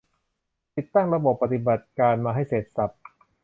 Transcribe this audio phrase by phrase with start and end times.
[0.75, 2.91] ติดตั้งระบบปฏิบัติการมาให้เสร็จสรรพ